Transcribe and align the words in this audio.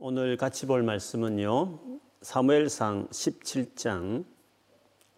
오늘 0.00 0.36
같이 0.36 0.66
볼 0.66 0.82
말씀은요. 0.82 1.78
사무엘상 2.20 3.06
17장 3.10 4.24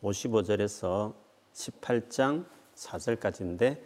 55절에서 0.03 1.15
18장 1.55 2.45
4절까지인데 2.75 3.79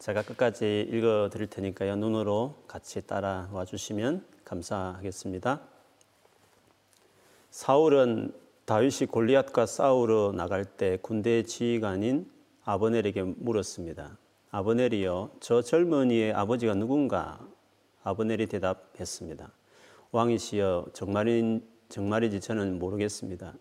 제가 0.00 0.22
끝까지 0.22 0.88
읽어 0.90 1.30
드릴 1.32 1.46
테니까요. 1.46 1.94
눈으로 1.94 2.64
같이 2.66 3.06
따라와 3.06 3.64
주시면 3.64 4.26
감사하겠습니다. 4.44 5.60
사울은 7.52 8.34
다윗이 8.64 9.10
골리앗과 9.12 9.66
싸우러 9.66 10.32
나갈 10.32 10.64
때 10.64 10.98
군대 11.00 11.44
지휘관인 11.44 12.28
아버넬에게 12.64 13.22
물었습니다. 13.22 14.18
아버넬이여, 14.50 15.36
저 15.38 15.62
젊은이의 15.62 16.32
아버지가 16.32 16.74
누군가? 16.74 17.38
아버넬이 18.02 18.48
대답했습니다. 18.48 19.52
왕이시여, 20.12 20.88
정말인, 20.92 21.66
정말인지 21.88 22.40
저는 22.40 22.78
모르겠습니다. 22.78 23.54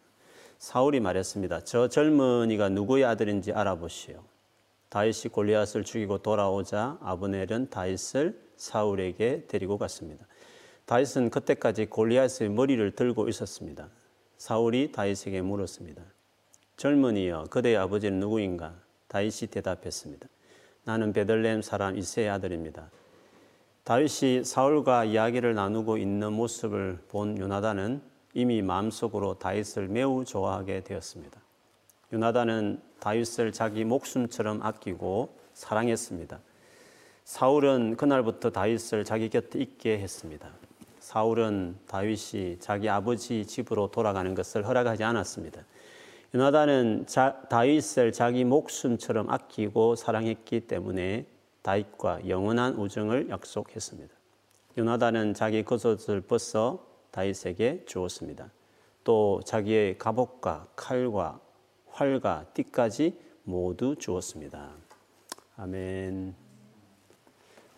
사울이 0.60 1.00
말했습니다. 1.00 1.64
저 1.64 1.88
젊은이가 1.88 2.70
누구의 2.70 3.06
아들인지 3.06 3.54
알아보시오. 3.54 4.22
다윗이 4.90 5.32
골리앗을 5.32 5.86
죽이고 5.86 6.18
돌아오자 6.18 6.98
아브넬은 7.02 7.70
다윗을 7.70 8.40
사울에게 8.58 9.46
데리고 9.48 9.78
갔습니다. 9.78 10.28
다윗은 10.86 11.30
그때까지 11.30 11.86
골리앗의 11.86 12.50
머리를 12.50 12.92
들고 12.96 13.30
있었습니다. 13.30 13.88
사울이 14.38 14.92
다윗에게 14.92 15.42
물었습니다. 15.42 16.04
젊은이여, 16.76 17.46
그대의 17.50 17.78
아버지는 17.78 18.20
누구인가? 18.20 18.76
다윗이 19.08 19.48
대답했습니다. 19.52 20.28
나는 20.84 21.14
베들레헴 21.14 21.62
사람 21.62 21.98
이세의 21.98 22.30
아들입니다. 22.30 22.92
다윗이 23.92 24.46
사울과 24.46 25.04
이야기를 25.04 25.54
나누고 25.54 25.98
있는 25.98 26.32
모습을 26.32 26.98
본 27.10 27.38
요나단은 27.38 28.02
이미 28.34 28.62
마음속으로 28.62 29.34
다윗을 29.34 29.90
매우 29.90 30.24
좋아하게 30.24 30.86
되었습니다. 30.86 31.38
요나단은 32.14 32.82
다윗을 33.02 33.52
자기 33.52 33.84
목숨처럼 33.84 34.62
아끼고 34.62 35.36
사랑했습니다. 35.54 36.40
사울은 37.26 37.98
그날부터 37.98 38.52
다윗을 38.52 39.04
자기 39.04 39.28
곁에 39.28 39.60
있게 39.60 40.00
했습니다. 40.00 40.48
사울은 41.02 41.76
다윗이 41.88 42.60
자기 42.62 42.88
아버지 42.88 43.46
집으로 43.46 43.92
돌아가는 43.92 44.34
것을 44.34 44.66
허락하지 44.66 45.04
않았습니다. 45.04 45.66
요나단은 46.34 47.08
자, 47.08 47.42
다윗을 47.50 48.14
자기 48.14 48.46
목숨처럼 48.46 49.30
아끼고 49.30 49.98
사랑했기 49.98 50.62
때문에 50.62 51.26
다윗과 51.62 52.28
영원한 52.28 52.76
우정을 52.76 53.30
약속했습니다. 53.30 54.14
요나단은 54.78 55.34
자기 55.34 55.64
겉옷을 55.64 56.22
벗어 56.22 56.86
다윗에게 57.12 57.86
주었습니다. 57.86 58.50
또 59.04 59.42
자기의 59.46 59.98
갑옷과 59.98 60.68
칼과 60.76 61.40
활과 61.88 62.46
띠까지 62.54 63.20
모두 63.44 63.96
주었습니다. 63.98 64.72
아멘. 65.58 66.36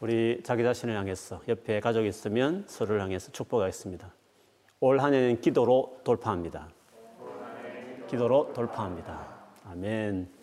우리 0.02 0.42
자기 0.44 0.64
자신을 0.64 0.96
향해서 0.98 1.42
옆에 1.48 1.80
가족 1.80 2.06
있으면 2.06 2.66
서로를 2.68 3.02
향해서 3.02 3.32
축복하겠습니다. 3.32 4.14
올 4.82 5.00
한 5.00 5.14
해는 5.14 5.40
기도로 5.40 6.02
돌파합니다. 6.04 6.68
기도로 8.10 8.52
돌파합니다. 8.54 9.28
아멘. 9.66 10.43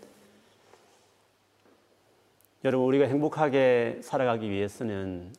여러분, 2.63 2.89
우리가 2.89 3.07
행복하게 3.07 4.01
살아가기 4.03 4.51
위해서는 4.51 5.33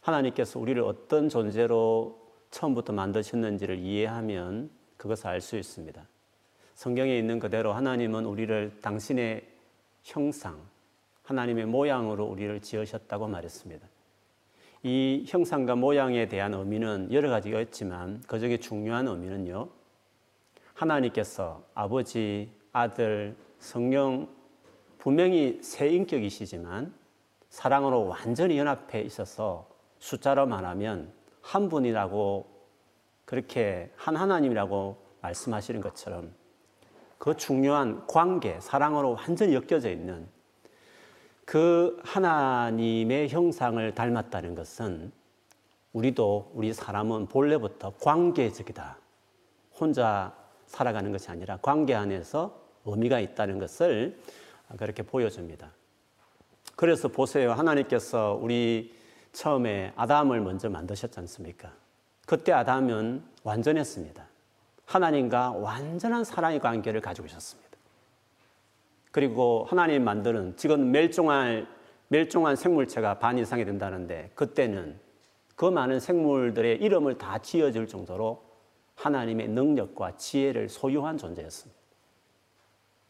하나님께서 0.00 0.60
우리를 0.60 0.80
어떤 0.82 1.28
존재로 1.28 2.20
처음부터 2.52 2.92
만드셨는지를 2.92 3.78
이해하면 3.80 4.70
그것을 4.96 5.26
알 5.26 5.40
수 5.40 5.56
있습니다. 5.56 6.06
성경에 6.76 7.18
있는 7.18 7.40
그대로 7.40 7.72
하나님은 7.72 8.26
우리를 8.26 8.78
당신의 8.80 9.44
형상, 10.04 10.60
하나님의 11.24 11.66
모양으로 11.66 12.26
우리를 12.26 12.60
지으셨다고 12.60 13.26
말했습니다. 13.26 13.84
이 14.84 15.24
형상과 15.26 15.74
모양에 15.74 16.28
대한 16.28 16.54
의미는 16.54 17.08
여러 17.12 17.28
가지가 17.28 17.60
있지만 17.62 18.22
그 18.28 18.38
중에 18.38 18.58
중요한 18.58 19.08
의미는요. 19.08 19.68
하나님께서 20.74 21.64
아버지, 21.74 22.52
아들, 22.72 23.34
성령 23.58 24.28
분명히 25.02 25.58
새 25.62 25.88
인격이시지만 25.88 26.94
사랑으로 27.50 28.06
완전히 28.06 28.56
연합해 28.56 29.00
있어서 29.00 29.68
숫자로 29.98 30.46
말하면 30.46 31.12
한 31.40 31.68
분이라고 31.68 32.46
그렇게 33.24 33.90
한 33.96 34.14
하나님이라고 34.14 34.96
말씀하시는 35.20 35.80
것처럼 35.80 36.32
그 37.18 37.36
중요한 37.36 38.06
관계, 38.06 38.60
사랑으로 38.60 39.14
완전히 39.14 39.54
엮여져 39.56 39.90
있는 39.90 40.28
그 41.44 42.00
하나님의 42.04 43.28
형상을 43.28 43.94
닮았다는 43.96 44.54
것은 44.54 45.10
우리도 45.94 46.52
우리 46.54 46.72
사람은 46.72 47.26
본래부터 47.26 47.94
관계적이다. 48.00 48.98
혼자 49.80 50.32
살아가는 50.66 51.10
것이 51.10 51.28
아니라 51.28 51.58
관계 51.60 51.92
안에서 51.92 52.56
의미가 52.84 53.18
있다는 53.18 53.58
것을 53.58 54.16
그렇게 54.76 55.02
보여줍니다. 55.02 55.70
그래서 56.76 57.08
보세요. 57.08 57.52
하나님께서 57.52 58.38
우리 58.40 58.94
처음에 59.32 59.92
아담을 59.96 60.40
먼저 60.40 60.68
만드셨지 60.68 61.18
않습니까? 61.20 61.72
그때 62.26 62.52
아담은 62.52 63.22
완전했습니다. 63.44 64.26
하나님과 64.86 65.52
완전한 65.52 66.24
사랑의 66.24 66.60
관계를 66.60 67.00
가지고 67.00 67.26
있었습니다. 67.26 67.70
그리고 69.10 69.66
하나님 69.68 70.04
만드는 70.04 70.56
지금 70.56 70.90
멸종할 70.90 71.66
멸종한 72.08 72.56
생물체가 72.56 73.18
반 73.18 73.38
이상이 73.38 73.64
된다는데 73.64 74.32
그때는 74.34 74.98
그 75.56 75.64
많은 75.64 75.98
생물들의 75.98 76.82
이름을 76.82 77.16
다 77.16 77.38
지어줄 77.38 77.86
정도로 77.86 78.42
하나님의 78.96 79.48
능력과 79.48 80.16
지혜를 80.16 80.68
소유한 80.68 81.16
존재였습니다. 81.16 81.80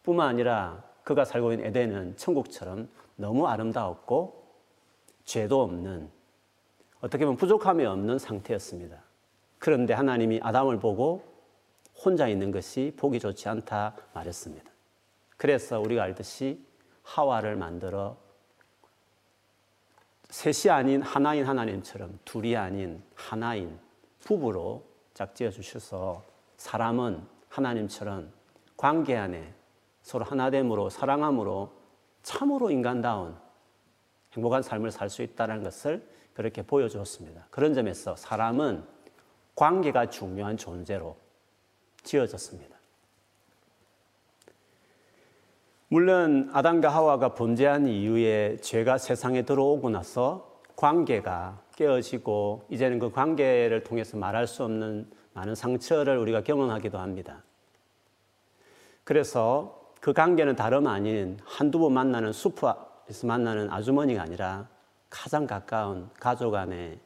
뿐만 0.05 0.29
아니라 0.29 0.85
그가 1.05 1.25
살고 1.25 1.53
있는 1.53 1.67
에덴은 1.67 2.17
천국처럼 2.17 2.89
너무 3.17 3.47
아름다웠고 3.47 4.43
죄도 5.25 5.63
없는 5.63 6.11
어떻게 7.01 7.25
보면 7.25 7.37
부족함이 7.37 7.85
없는 7.85 8.19
상태였습니다. 8.19 9.03
그런데 9.59 9.95
하나님이 9.95 10.41
아담을 10.43 10.79
보고 10.79 11.25
혼자 12.05 12.29
있는 12.29 12.51
것이 12.51 12.95
보기 12.97 13.21
좋지 13.21 13.49
않다 13.49 13.95
말했습니다. 14.15 14.71
그래서 15.37 15.81
우리가 15.81 16.05
알듯이 16.05 16.65
하와를 17.03 17.57
만들어 17.57 18.17
셋이 20.31 20.73
아닌 20.73 21.03
하나인 21.03 21.45
하나님처럼 21.45 22.19
둘이 22.25 22.57
아닌 22.57 23.03
하나인 23.15 23.79
부부로 24.21 24.85
짝지어 25.15 25.51
주셔서 25.51 26.25
사람은 26.57 27.23
하나님처럼 27.49 28.33
관계 28.77 29.17
안에 29.17 29.53
서로 30.03 30.25
하나됨으로 30.25 30.91
사랑함으로 30.91 31.73
참으로 32.23 32.71
인간다운 32.71 33.37
행복한 34.35 34.63
삶을 34.63 34.91
살 34.91 35.09
수 35.11 35.23
있다는 35.23 35.63
것을 35.63 36.07
그렇게 36.35 36.63
보여주었습니다. 36.63 37.47
그런 37.51 37.75
점에서 37.75 38.17
사람은 38.17 38.85
관계가 39.55 40.09
중요한 40.09 40.57
존재로 40.57 41.17
지어졌습니다. 42.03 42.77
물론 45.89 46.49
아담과 46.55 46.89
하와가 46.89 47.35
범죄한 47.35 47.87
이후에 47.87 48.57
죄가 48.63 48.97
세상에 48.97 49.43
들어오고 49.43 49.91
나서 49.91 50.63
관계가 50.75 51.61
깨어지고 51.77 52.67
이제는 52.71 52.99
그 52.99 53.11
관계를 53.11 53.85
통해서 53.85 54.17
말할 54.17 54.47
수 54.47 54.65
없는 54.65 55.11
많은 55.35 55.55
상처를 55.55 56.17
우리가 56.17 56.43
경험하기도 56.43 56.99
합니다. 56.99 57.43
그래서 59.05 59.82
그 60.03 60.13
관계는 60.13 60.57
다름 60.57 60.89
아닌 60.89 61.39
한두 61.45 61.79
번 61.79 61.93
만나는 61.93 62.33
슈퍼에서 62.33 63.25
만나는 63.25 63.71
아주머니가 63.71 64.21
아니라 64.21 64.67
가장 65.09 65.47
가까운 65.47 66.11
가족 66.19 66.57
안에 66.57 66.99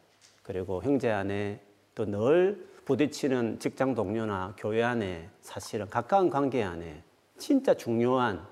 그리고 0.42 0.82
형제 0.82 1.10
안에 1.10 1.60
또 1.94 2.06
늘 2.06 2.66
부딪히는 2.86 3.58
직장 3.58 3.94
동료나 3.94 4.54
교회 4.56 4.82
안에 4.82 5.28
사실은 5.42 5.90
가까운 5.90 6.30
관계 6.30 6.62
안에 6.62 7.02
진짜 7.36 7.74
중요한 7.74 8.46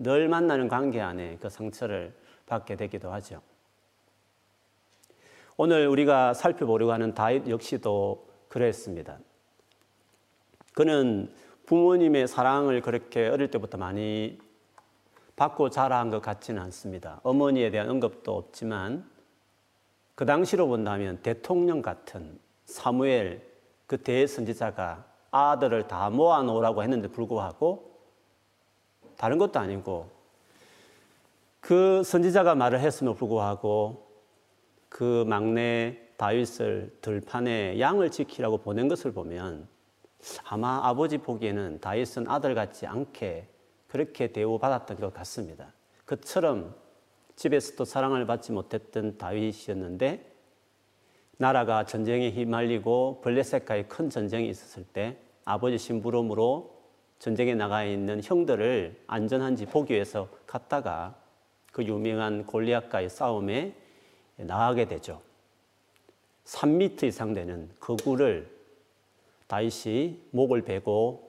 늘 0.00 0.28
만나는 0.28 0.66
관계 0.66 1.00
안에 1.00 1.38
그 1.40 1.48
상처를 1.48 2.12
받게 2.46 2.74
되기도 2.74 3.12
하죠. 3.12 3.40
오늘 5.56 5.86
우리가 5.86 6.34
살펴보려고 6.34 6.90
하는 6.90 7.14
다윗 7.14 7.48
역시도 7.48 8.26
그랬습니다. 8.48 9.20
그는 10.72 11.32
부모님의 11.68 12.28
사랑을 12.28 12.80
그렇게 12.80 13.28
어릴 13.28 13.50
때부터 13.50 13.76
많이 13.76 14.38
받고 15.36 15.68
자란 15.68 16.08
것 16.08 16.22
같지는 16.22 16.62
않습니다. 16.62 17.20
어머니에 17.22 17.70
대한 17.70 17.90
언급도 17.90 18.34
없지만 18.34 19.06
그 20.14 20.24
당시로 20.24 20.66
본다면 20.66 21.18
대통령 21.22 21.82
같은 21.82 22.38
사무엘 22.64 23.46
그 23.86 23.98
대선지자가 23.98 25.04
아들을 25.30 25.88
다 25.88 26.08
모아놓으라고 26.08 26.82
했는데 26.82 27.08
불구하고 27.08 27.98
다른 29.18 29.36
것도 29.36 29.60
아니고 29.60 30.08
그 31.60 32.02
선지자가 32.02 32.54
말을 32.54 32.80
했음에도 32.80 33.14
불구하고 33.14 34.08
그 34.88 35.22
막내 35.28 35.98
다윗을 36.16 36.96
들판에 37.02 37.78
양을 37.78 38.10
지키라고 38.10 38.56
보낸 38.56 38.88
것을 38.88 39.12
보면 39.12 39.68
아마 40.44 40.80
아버지 40.84 41.18
보기에는 41.18 41.80
다윗은 41.80 42.28
아들 42.28 42.54
같지 42.54 42.86
않게 42.86 43.48
그렇게 43.86 44.32
대우받았던 44.32 45.00
것 45.00 45.14
같습니다. 45.14 45.72
그처럼 46.04 46.74
집에서도 47.36 47.84
사랑을 47.84 48.26
받지 48.26 48.52
못했던 48.52 49.16
다윗이었는데 49.16 50.32
나라가 51.36 51.84
전쟁에 51.84 52.30
휘말리고 52.30 53.20
블레셋과의 53.22 53.88
큰 53.88 54.10
전쟁이 54.10 54.48
있었을 54.48 54.84
때 54.84 55.16
아버지 55.44 55.78
심부름으로 55.78 56.76
전쟁에 57.20 57.54
나가 57.54 57.84
있는 57.84 58.20
형들을 58.22 59.04
안전한지 59.06 59.66
보기 59.66 59.94
위해서 59.94 60.28
갔다가 60.46 61.14
그 61.72 61.84
유명한 61.84 62.44
골리앗과의 62.44 63.08
싸움에 63.08 63.74
나가게 64.36 64.86
되죠. 64.86 65.20
3미터 66.44 67.04
이상 67.04 67.34
되는 67.34 67.70
그 67.78 67.96
굴을 67.96 68.57
다윗이 69.48 70.20
목을 70.30 70.62
베고 70.62 71.28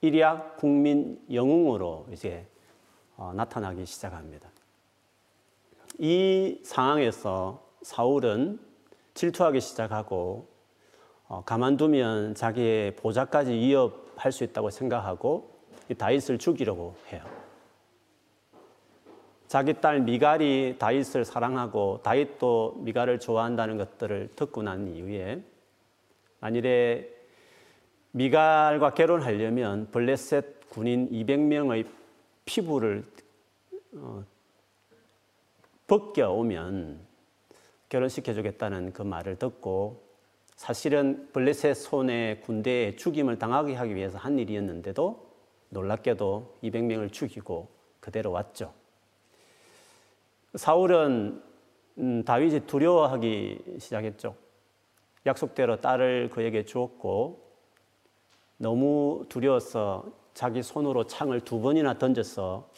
일약 0.00 0.56
국민 0.56 1.20
영웅으로 1.32 2.06
이제 2.12 2.46
어, 3.16 3.32
나타나기 3.34 3.84
시작합니다. 3.84 4.48
이 5.98 6.60
상황에서 6.64 7.62
사울은 7.82 8.60
질투하기 9.14 9.60
시작하고 9.60 10.46
어, 11.26 11.42
가만두면 11.44 12.34
자기의 12.34 12.96
보좌까지 12.96 13.52
위협할 13.52 14.32
수 14.32 14.44
있다고 14.44 14.70
생각하고 14.70 15.50
다윗을 15.96 16.38
죽이려고 16.38 16.94
해요. 17.12 17.22
자기 19.48 19.74
딸 19.80 20.00
미갈이 20.00 20.76
다윗을 20.78 21.24
사랑하고 21.24 22.00
다윗도 22.02 22.76
미갈을 22.80 23.18
좋아한다는 23.18 23.76
것들을 23.78 24.30
듣고 24.36 24.62
난 24.62 24.86
이후에 24.94 25.42
만일에 26.40 27.17
미갈과 28.18 28.94
결혼하려면 28.94 29.92
블레셋 29.92 30.70
군인 30.70 31.08
200명의 31.08 31.86
피부를 32.44 33.04
어, 33.94 34.24
벗겨오면 35.86 36.98
결혼시켜주겠다는 37.88 38.92
그 38.92 39.02
말을 39.02 39.36
듣고 39.36 40.02
사실은 40.56 41.28
블레셋 41.32 41.76
손의 41.76 42.40
군대에 42.40 42.96
죽임을 42.96 43.38
당하게 43.38 43.74
하기 43.74 43.94
위해서 43.94 44.18
한 44.18 44.36
일이었는데도 44.36 45.28
놀랍게도 45.68 46.56
200명을 46.64 47.12
죽이고 47.12 47.68
그대로 48.00 48.32
왔죠. 48.32 48.74
사울은 50.56 51.40
음, 51.98 52.24
다윗이 52.24 52.66
두려워하기 52.66 53.76
시작했죠. 53.78 54.34
약속대로 55.24 55.80
딸을 55.80 56.30
그에게 56.30 56.64
주었고 56.64 57.47
너무 58.58 59.24
두려워서 59.28 60.04
자기 60.34 60.62
손으로 60.62 61.06
창을 61.06 61.40
두 61.40 61.60
번이나 61.60 61.98
던져서 61.98 62.68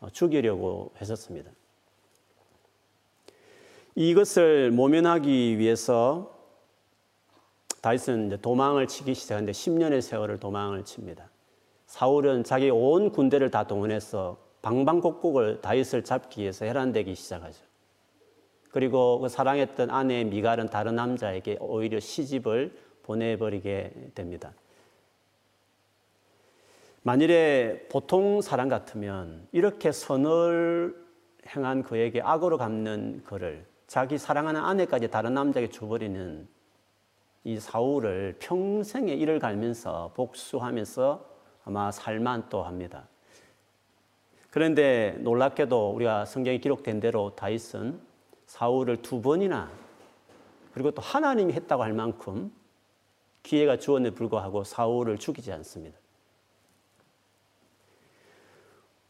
어, 0.00 0.10
죽이려고 0.10 0.92
했었습니다. 1.00 1.50
이것을 3.94 4.70
모면하기 4.70 5.58
위해서 5.58 6.34
다윗은 7.80 8.38
도망을 8.42 8.86
치기 8.86 9.14
시작하는데 9.14 9.52
10년의 9.52 10.00
세월을 10.00 10.38
도망을 10.38 10.84
칩니다. 10.84 11.30
사울은 11.86 12.44
자기 12.44 12.70
온 12.70 13.10
군대를 13.10 13.50
다 13.50 13.66
동원해서 13.66 14.36
방방곡곡을 14.62 15.60
다윗을 15.62 16.04
잡기 16.04 16.42
위해서 16.42 16.64
해란되기 16.64 17.14
시작하죠. 17.14 17.64
그리고 18.70 19.18
그 19.20 19.28
사랑했던 19.28 19.90
아내 19.90 20.24
미갈은 20.24 20.68
다른 20.68 20.94
남자에게 20.96 21.56
오히려 21.60 22.00
시집을 22.00 22.76
보내버리게 23.02 24.10
됩니다. 24.14 24.52
만일에 27.08 27.86
보통 27.88 28.42
사람 28.42 28.68
같으면 28.68 29.48
이렇게 29.52 29.92
선을 29.92 30.94
행한 31.46 31.82
그에게 31.82 32.20
악으로 32.20 32.58
갚는 32.58 33.22
그를 33.24 33.64
자기 33.86 34.18
사랑하는 34.18 34.60
아내까지 34.60 35.08
다른 35.08 35.32
남자에게 35.32 35.70
줘버리는 35.70 36.46
이 37.44 37.58
사울을 37.58 38.36
평생의 38.40 39.18
일을 39.20 39.38
갈면서 39.38 40.12
복수하면서 40.16 41.24
아마 41.64 41.90
살만 41.90 42.50
또 42.50 42.62
합니다. 42.62 43.08
그런데 44.50 45.16
놀랍게도 45.20 45.92
우리가 45.92 46.26
성경에 46.26 46.58
기록된 46.58 47.00
대로 47.00 47.34
다윗은 47.34 47.98
사울을 48.44 49.00
두 49.00 49.22
번이나 49.22 49.70
그리고 50.74 50.90
또 50.90 51.00
하나님이 51.00 51.54
했다고 51.54 51.82
할 51.82 51.94
만큼 51.94 52.52
기회가 53.42 53.78
주었에 53.78 54.10
불구하고 54.10 54.62
사울을 54.62 55.16
죽이지 55.16 55.50
않습니다. 55.52 55.98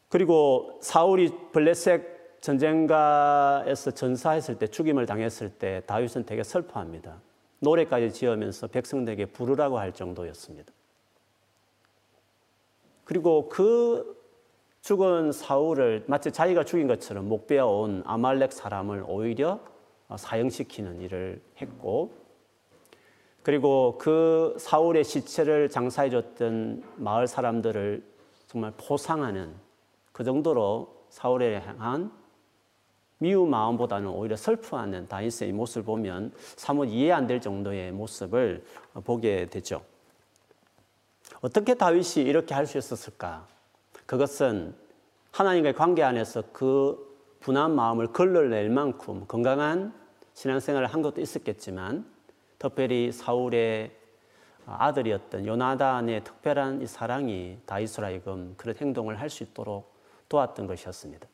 그리고 0.08 0.78
사울이 0.81 1.32
블레셋 1.52 2.40
전쟁가에서 2.40 3.90
전사했을 3.90 4.58
때 4.58 4.66
죽임을 4.66 5.06
당했을 5.06 5.50
때 5.50 5.82
다윗은 5.87 6.25
되게 6.25 6.43
슬퍼합니다. 6.43 7.20
노래까지 7.60 8.12
지으면서 8.12 8.69
백성들에게 8.69 9.26
부르라고 9.26 9.78
할 9.78 9.93
정도였습니다. 9.93 10.72
그리고 13.05 13.49
그 13.49 14.16
죽은 14.82 15.32
사울을 15.32 16.05
마치 16.06 16.31
자기가 16.31 16.64
죽인 16.64 16.87
것처럼 16.87 17.28
목 17.28 17.46
베어 17.46 17.66
온 17.66 18.02
아말렉 18.06 18.52
사람을 18.52 19.05
오히려 19.06 19.60
사형시키는 20.16 21.00
일을 21.00 21.43
했고 21.60 22.12
그리고 23.43 23.96
그 23.99 24.55
사울의 24.58 25.05
시체를 25.05 25.69
장사해 25.69 26.10
줬던 26.10 26.84
마을 26.96 27.26
사람들을 27.26 28.02
정말 28.46 28.72
포상하는 28.76 29.55
그 30.19 30.25
정도로 30.25 31.06
사울에 31.11 31.61
향한 31.61 32.11
미운 33.19 33.50
마음보다는 33.50 34.09
오히려 34.09 34.35
슬퍼하는 34.35 35.06
다윗의 35.06 35.53
모습을 35.53 35.85
보면 35.85 36.32
사뭇 36.56 36.87
이해 36.87 37.12
안 37.12 37.29
될 37.29 37.41
정도의 37.41 37.93
모습을 37.93 38.65
보게 39.05 39.47
되죠. 39.47 39.81
어떻게 41.41 41.75
다윗이 41.75 42.27
이렇게 42.27 42.53
할 42.53 42.67
수 42.67 42.79
있었을까? 42.79 43.46
그것은 44.06 44.75
하나님과의 45.31 45.75
관계 45.75 46.03
안에서 46.03 46.43
그 46.53 47.17
분한 47.39 47.77
마음을 47.77 48.08
걸러낼 48.08 48.70
만큼 48.70 49.25
건강한 49.29 49.94
신앙생활을 50.34 50.89
한 50.89 51.01
것도 51.01 51.20
있었겠지만 51.20 52.05
특별히 52.58 53.13
사울의 53.13 53.93
아들이었던 54.67 55.46
요나단의 55.46 56.25
특별한 56.25 56.82
이 56.82 56.89
사랑이 56.89 57.58
다윗을 57.67 58.03
하여금 58.03 58.55
그런 58.56 58.75
행동을 58.75 59.20
할 59.20 59.31
수 59.31 59.44
있도록 59.44 59.97
도왔던 60.29 60.67
것이었습니다. 60.67 61.29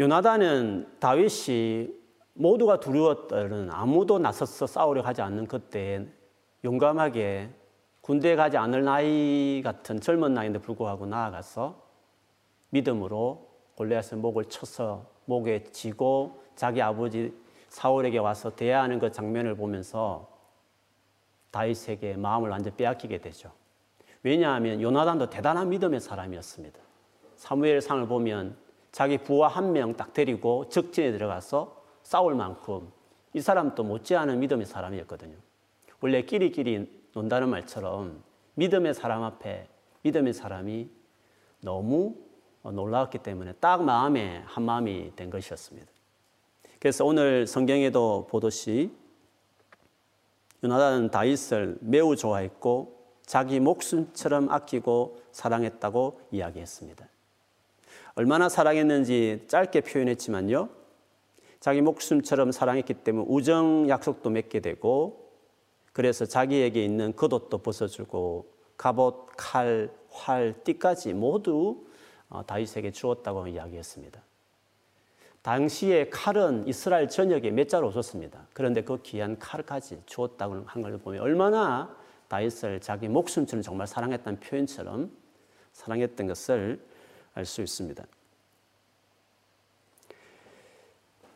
요나단은 0.00 0.98
다윗이 1.00 1.92
모두가 2.34 2.78
두려웠던 2.78 3.70
아무도 3.70 4.18
나서서 4.18 4.66
싸우려 4.66 5.02
하지 5.02 5.22
않는 5.22 5.46
그때 5.46 6.06
용감하게 6.64 7.50
군대에 8.00 8.36
가지 8.36 8.56
않을 8.56 8.84
나이 8.84 9.60
같은 9.62 10.00
젊은 10.00 10.34
나이인데 10.34 10.60
불구하고 10.60 11.06
나아가서 11.06 11.82
믿음으로 12.70 13.48
골리앗의 13.74 14.18
목을 14.20 14.46
쳐서 14.46 15.06
목에 15.24 15.64
쥐고 15.64 16.42
자기 16.54 16.80
아버지 16.80 17.34
사울에게 17.68 18.18
와서 18.18 18.54
대하는 18.54 18.98
그 18.98 19.12
장면을 19.12 19.56
보면서 19.56 20.28
다윗에게 21.50 22.16
마음을 22.16 22.50
완전 22.50 22.74
빼앗기게 22.76 23.18
되죠. 23.18 23.52
왜냐하면 24.22 24.80
요나단도 24.82 25.30
대단한 25.30 25.68
믿음의 25.70 26.00
사람이었습니다. 26.00 26.78
사무엘상을 27.36 28.06
보면 28.08 28.56
자기 28.92 29.18
부하 29.18 29.48
한 29.48 29.72
명 29.72 29.94
딱 29.94 30.12
데리고 30.12 30.68
적진에 30.68 31.12
들어가서 31.12 31.82
싸울 32.02 32.34
만큼 32.34 32.90
이 33.34 33.40
사람도 33.40 33.84
못지않은 33.84 34.40
믿음의 34.40 34.66
사람이었거든요. 34.66 35.36
원래 36.00 36.22
끼리끼리 36.22 36.90
논다는 37.12 37.48
말처럼 37.48 38.22
믿음의 38.54 38.94
사람 38.94 39.22
앞에 39.22 39.68
믿음의 40.02 40.32
사람이 40.32 40.88
너무 41.60 42.16
놀라웠기 42.62 43.18
때문에 43.18 43.52
딱 43.60 43.84
마음에 43.84 44.42
한 44.46 44.64
마음이 44.64 45.12
된 45.16 45.30
것이었습니다. 45.30 45.86
그래서 46.80 47.04
오늘 47.04 47.46
성경에도 47.46 48.26
보듯이 48.30 48.90
요나단은 50.64 51.10
다윗을 51.10 51.78
매우 51.80 52.16
좋아했고 52.16 52.97
자기 53.28 53.60
목숨처럼 53.60 54.50
아끼고 54.50 55.20
사랑했다고 55.32 56.20
이야기했습니다. 56.30 57.06
얼마나 58.14 58.48
사랑했는지 58.48 59.44
짧게 59.48 59.82
표현했지만요. 59.82 60.70
자기 61.60 61.82
목숨처럼 61.82 62.52
사랑했기 62.52 62.94
때문에 62.94 63.26
우정 63.28 63.90
약속도 63.90 64.30
맺게 64.30 64.60
되고 64.60 65.30
그래서 65.92 66.24
자기에게 66.24 66.82
있는 66.82 67.14
겉옷도 67.14 67.58
벗어주고 67.58 68.50
갑옷, 68.78 69.26
칼, 69.36 69.90
활, 70.10 70.54
띠까지 70.64 71.12
모두 71.12 71.84
어, 72.30 72.46
다윗에게 72.46 72.92
주었다고 72.92 73.46
이야기했습니다. 73.48 74.22
당시에 75.42 76.08
칼은 76.08 76.66
이스라엘 76.66 77.08
전역에 77.10 77.50
몇 77.50 77.68
자로 77.68 77.88
없었습니다. 77.88 78.46
그런데 78.54 78.82
그 78.82 79.02
귀한 79.02 79.38
칼까지 79.38 80.00
주었다고 80.06 80.64
한 80.66 80.82
걸 80.82 80.96
보면 80.96 81.20
얼마나 81.20 81.94
다윗을 82.28 82.80
자기 82.80 83.08
목숨처럼 83.08 83.62
정말 83.62 83.86
사랑했다는 83.86 84.40
표현처럼 84.40 85.10
사랑했던 85.72 86.26
것을 86.26 86.84
알 87.34 87.44
수 87.44 87.62
있습니다. 87.62 88.04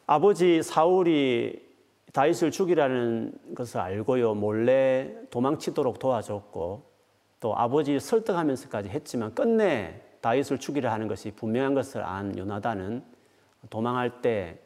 아버지 0.06 0.62
사울이 0.62 1.70
다윗을 2.12 2.50
죽이라는 2.50 3.54
것을 3.54 3.80
알고요 3.80 4.34
몰래 4.34 5.14
도망치도록 5.30 5.98
도와줬고 5.98 6.82
또 7.40 7.56
아버지 7.56 7.98
설득하면서까지 7.98 8.88
했지만 8.88 9.34
끝내 9.34 10.02
다윗을 10.20 10.58
죽이려 10.58 10.90
하는 10.90 11.08
것이 11.08 11.30
분명한 11.30 11.74
것을 11.74 12.02
안 12.02 12.36
요나단은 12.36 13.02
도망할 13.70 14.20
때 14.22 14.62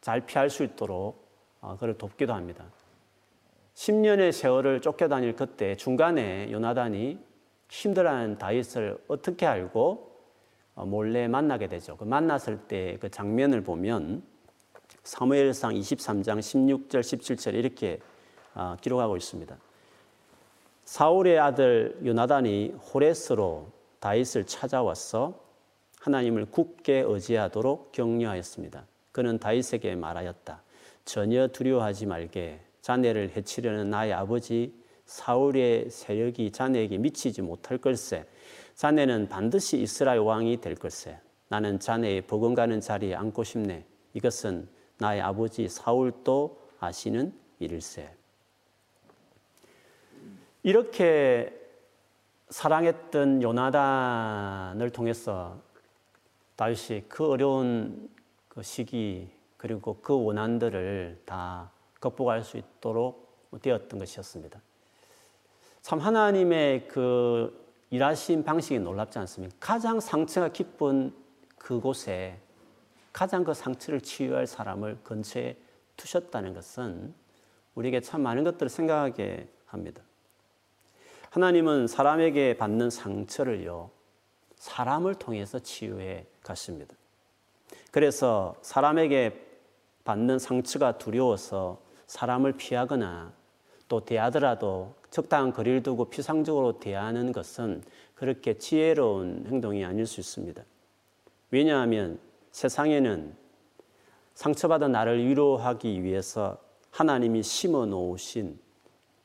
잘 0.00 0.24
피할 0.24 0.48
수 0.48 0.64
있도록 0.64 1.28
어, 1.60 1.76
그를 1.78 1.96
돕기도 1.96 2.32
합니다. 2.32 2.64
10년의 3.74 4.32
세월을 4.32 4.80
쫓겨다닐 4.80 5.36
그때 5.36 5.76
중간에 5.76 6.50
요나단이 6.50 7.18
힘들어하는 7.68 8.38
다윗을 8.38 8.98
어떻게 9.08 9.46
알고 9.46 10.10
어, 10.74 10.86
몰래 10.86 11.28
만나게 11.28 11.68
되죠. 11.68 11.96
그 11.96 12.04
만났을 12.04 12.58
때 12.68 12.98
그 13.00 13.10
장면을 13.10 13.62
보면 13.62 14.22
사무엘상 15.04 15.74
23장 15.74 16.38
16절 16.38 17.00
17절 17.00 17.54
이렇게 17.54 18.00
어, 18.54 18.76
기록하고 18.80 19.16
있습니다. 19.16 19.56
사울의 20.84 21.38
아들 21.38 21.98
요나단이 22.04 22.74
호레스로 22.92 23.68
다윗을 24.00 24.46
찾아와서 24.46 25.38
하나님을 26.00 26.46
굳게 26.46 27.04
의지하도록 27.06 27.92
격려하였습니다. 27.92 28.86
그는 29.12 29.38
다윗에게 29.38 29.94
말하였다. 29.94 30.62
전혀 31.04 31.48
두려워하지 31.48 32.06
말게. 32.06 32.60
자네를 32.82 33.32
해치려는 33.36 33.90
나의 33.90 34.12
아버지 34.12 34.74
사울의 35.04 35.90
세력이 35.90 36.52
자네에게 36.52 36.98
미치지 36.98 37.42
못할 37.42 37.78
걸세. 37.78 38.24
자네는 38.74 39.28
반드시 39.28 39.80
이스라엘 39.80 40.20
왕이 40.20 40.60
될 40.60 40.74
걸세. 40.74 41.18
나는 41.48 41.80
자네의 41.80 42.22
버금가는 42.22 42.80
자리에 42.80 43.14
앉고 43.14 43.42
싶네. 43.44 43.84
이것은 44.14 44.68
나의 44.98 45.20
아버지 45.20 45.68
사울도 45.68 46.70
아시는 46.78 47.32
일일세. 47.58 48.10
이렇게 50.62 51.56
사랑했던 52.50 53.42
요나단을 53.42 54.90
통해서 54.90 55.60
다윗이 56.56 57.04
그 57.08 57.30
어려운 57.30 58.10
그 58.48 58.62
시기 58.62 59.30
그리고 59.56 59.98
그 60.02 60.24
원한들을 60.24 61.22
다 61.24 61.70
극복할 62.00 62.42
수 62.42 62.56
있도록 62.56 63.48
되었던 63.62 63.98
것이었습니다. 63.98 64.60
참 65.82 65.98
하나님의 65.98 66.88
그 66.88 67.68
일하신 67.90 68.44
방식이 68.44 68.78
놀랍지 68.78 69.18
않습니까? 69.20 69.56
가장 69.60 70.00
상처가 70.00 70.48
깊은 70.48 71.12
그곳에 71.58 72.38
가장 73.12 73.44
그 73.44 73.54
상처를 73.54 74.00
치유할 74.00 74.46
사람을 74.46 74.98
근처에 75.02 75.56
두셨다는 75.96 76.54
것은 76.54 77.14
우리에게 77.74 78.00
참 78.00 78.22
많은 78.22 78.44
것들을 78.44 78.68
생각하게 78.68 79.48
합니다. 79.66 80.02
하나님은 81.30 81.86
사람에게 81.86 82.56
받는 82.56 82.90
상처를요, 82.90 83.90
사람을 84.56 85.14
통해서 85.16 85.58
치유해 85.58 86.26
가십니다. 86.42 86.94
그래서 87.90 88.54
사람에게 88.62 89.46
받는 90.04 90.38
상처가 90.38 90.98
두려워서 90.98 91.80
사람을 92.10 92.54
피하거나 92.54 93.32
또 93.88 94.04
대하더라도 94.04 94.94
적당한 95.10 95.52
거리를 95.52 95.84
두고 95.84 96.06
피상적으로 96.06 96.80
대하는 96.80 97.30
것은 97.30 97.84
그렇게 98.16 98.58
지혜로운 98.58 99.44
행동이 99.46 99.84
아닐 99.84 100.06
수 100.06 100.18
있습니다. 100.18 100.60
왜냐하면 101.52 102.18
세상에는 102.50 103.36
상처받은 104.34 104.90
나를 104.90 105.24
위로하기 105.24 106.02
위해서 106.02 106.58
하나님이 106.90 107.44
심어 107.44 107.86
놓으신 107.86 108.58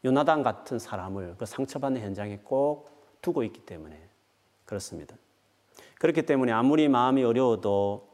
요나단 0.04 0.44
같은 0.44 0.78
사람을 0.78 1.38
그 1.40 1.48
상처받는 1.48 2.02
현장에 2.02 2.40
꼭 2.44 3.18
두고 3.24 3.42
있기 3.44 3.62
때문에 3.62 4.00
그렇습니다. 4.66 5.16
그렇기 5.98 6.22
때문에 6.22 6.52
아무리 6.52 6.88
마음이 6.88 7.24
어려워도 7.24 8.08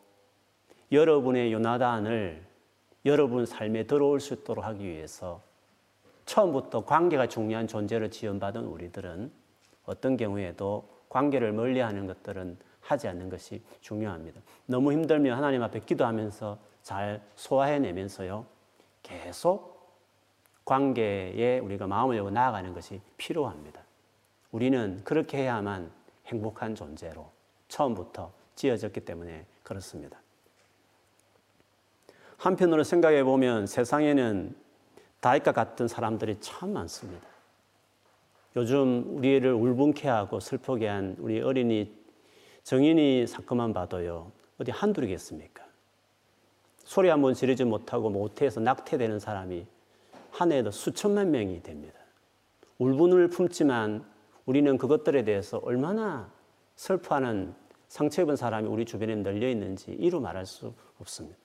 여러분의 0.94 1.52
요나단을 1.52 2.51
여러분 3.06 3.46
삶에 3.46 3.88
들어올 3.88 4.20
수 4.20 4.34
있도록 4.36 4.64
하기 4.66 4.86
위해서 4.86 5.42
처음부터 6.26 6.86
관계가 6.86 7.28
중요한 7.28 7.68
존재를 7.68 8.12
지원받은 8.12 8.64
우리들은 8.64 9.32
어떤 9.86 10.18
경우에도 10.18 10.88
관계를 11.10 11.52
멀리하는 11.52 12.08
것들은 12.08 12.58
하지 12.80 13.08
않는 13.08 13.30
것이 13.30 13.62
중요합니다. 13.82 14.42
너무 14.66 14.92
힘들면 14.92 15.36
하나님 15.36 15.64
앞에 15.64 15.80
기도하면서 15.82 16.58
잘 16.84 17.22
소화해내면서요. 17.36 18.46
계속 19.04 19.92
관계에 20.64 21.60
우리가 21.60 21.88
마음을 21.88 22.16
열고 22.18 22.30
나아가는 22.30 22.74
것이 22.74 23.02
필요합니다. 23.18 23.82
우리는 24.52 25.02
그렇게 25.04 25.40
해야만 25.40 25.92
행복한 26.28 26.76
존재로 26.76 27.30
처음부터 27.68 28.32
지어졌기 28.56 29.02
때문에 29.02 29.46
그렇습니다. 29.64 30.21
한편으로 32.42 32.84
생각해 32.84 33.24
보면 33.24 33.68
세상에는 33.68 34.56
다윗과 35.20 35.52
같은 35.52 35.88
사람들이 35.88 36.38
참 36.40 36.74
많습니다. 36.74 37.28
요즘 38.56 39.18
우리를 39.18 39.54
울분케 39.54 40.08
하고 40.08 40.40
슬프게 40.40 40.88
한 40.88 41.16
우리 41.20 41.40
어린이 41.40 41.94
정인이 42.64 43.28
사건만 43.28 43.74
봐도요. 43.74 44.32
어디 44.58 44.72
한둘이겠습니까? 44.72 45.64
소리 46.84 47.10
한 47.10 47.22
번 47.22 47.36
지르지 47.36 47.64
못하고 47.64 48.10
모태에서 48.10 48.60
낙태되는 48.60 49.20
사람이 49.20 49.68
한 50.32 50.52
해에도 50.52 50.72
수천만 50.72 51.30
명이 51.30 51.62
됩니다. 51.62 52.00
울분을 52.80 53.28
품지만 53.30 54.04
우리는 54.48 54.80
그것들에 54.80 55.24
대해서 55.24 55.60
얼마나 55.60 56.32
슬퍼하는 56.76 57.54
상처 57.88 58.24
입은 58.24 58.36
사람이 58.36 58.68
우리 58.68 58.84
주변에 58.84 59.16
널려 59.18 59.48
있는지 59.48 59.92
이루 59.92 60.20
말할 60.20 60.48
수 60.48 60.74
없습니다. 61.00 61.38